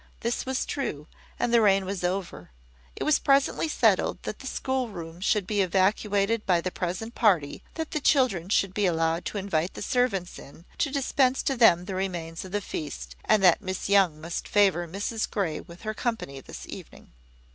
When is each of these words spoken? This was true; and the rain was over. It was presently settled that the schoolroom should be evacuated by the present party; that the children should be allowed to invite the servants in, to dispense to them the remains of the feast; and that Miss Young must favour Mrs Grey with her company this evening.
This 0.21 0.47
was 0.47 0.65
true; 0.65 1.05
and 1.37 1.53
the 1.53 1.61
rain 1.61 1.85
was 1.85 2.03
over. 2.03 2.49
It 2.95 3.03
was 3.03 3.19
presently 3.19 3.67
settled 3.67 4.17
that 4.23 4.39
the 4.39 4.47
schoolroom 4.47 5.21
should 5.21 5.45
be 5.45 5.61
evacuated 5.61 6.43
by 6.47 6.59
the 6.59 6.71
present 6.71 7.13
party; 7.13 7.61
that 7.75 7.91
the 7.91 7.99
children 7.99 8.49
should 8.49 8.73
be 8.73 8.87
allowed 8.87 9.25
to 9.25 9.37
invite 9.37 9.75
the 9.75 9.83
servants 9.83 10.39
in, 10.39 10.65
to 10.79 10.89
dispense 10.89 11.43
to 11.43 11.55
them 11.55 11.85
the 11.85 11.93
remains 11.93 12.43
of 12.43 12.51
the 12.51 12.61
feast; 12.61 13.15
and 13.25 13.43
that 13.43 13.61
Miss 13.61 13.89
Young 13.89 14.19
must 14.19 14.47
favour 14.47 14.87
Mrs 14.87 15.29
Grey 15.29 15.59
with 15.59 15.83
her 15.83 15.93
company 15.93 16.41
this 16.41 16.65
evening. 16.67 17.11